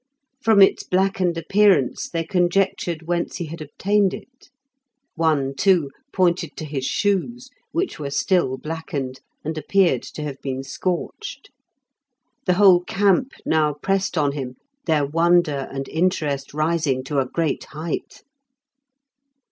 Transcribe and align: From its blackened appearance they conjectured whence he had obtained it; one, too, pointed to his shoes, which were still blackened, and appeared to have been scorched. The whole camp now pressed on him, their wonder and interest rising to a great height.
From 0.41 0.63
its 0.63 0.81
blackened 0.81 1.37
appearance 1.37 2.09
they 2.09 2.23
conjectured 2.23 3.03
whence 3.03 3.35
he 3.35 3.45
had 3.45 3.61
obtained 3.61 4.15
it; 4.15 4.49
one, 5.13 5.53
too, 5.53 5.91
pointed 6.11 6.57
to 6.57 6.65
his 6.65 6.85
shoes, 6.85 7.51
which 7.71 7.99
were 7.99 8.09
still 8.09 8.57
blackened, 8.57 9.19
and 9.45 9.59
appeared 9.59 10.01
to 10.01 10.23
have 10.23 10.41
been 10.41 10.63
scorched. 10.63 11.51
The 12.47 12.55
whole 12.55 12.79
camp 12.83 13.33
now 13.45 13.75
pressed 13.75 14.17
on 14.17 14.31
him, 14.31 14.55
their 14.87 15.05
wonder 15.05 15.69
and 15.71 15.87
interest 15.87 16.51
rising 16.51 17.03
to 17.03 17.19
a 17.19 17.27
great 17.27 17.65
height. 17.65 18.23